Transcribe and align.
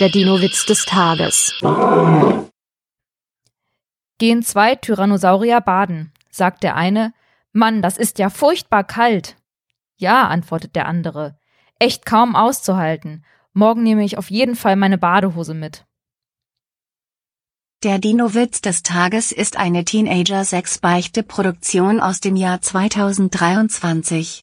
Der 0.00 0.08
Dino-Witz 0.08 0.66
des 0.66 0.86
Tages. 0.86 1.54
Gehen 4.18 4.42
zwei 4.42 4.74
Tyrannosaurier 4.74 5.60
baden, 5.60 6.12
sagt 6.30 6.64
der 6.64 6.74
eine, 6.74 7.14
Mann, 7.52 7.80
das 7.80 7.96
ist 7.96 8.18
ja 8.18 8.28
furchtbar 8.28 8.82
kalt. 8.82 9.36
Ja, 9.96 10.26
antwortet 10.26 10.74
der 10.74 10.86
andere, 10.86 11.38
echt 11.78 12.06
kaum 12.06 12.34
auszuhalten. 12.34 13.24
Morgen 13.52 13.84
nehme 13.84 14.04
ich 14.04 14.18
auf 14.18 14.32
jeden 14.32 14.56
Fall 14.56 14.74
meine 14.74 14.98
Badehose 14.98 15.54
mit. 15.54 15.86
Der 17.84 18.00
Dino-Witz 18.00 18.62
des 18.62 18.82
Tages 18.82 19.30
ist 19.30 19.56
eine 19.56 19.84
Teenager-6-Beichte-Produktion 19.84 22.00
aus 22.00 22.18
dem 22.18 22.34
Jahr 22.34 22.60
2023. 22.60 24.42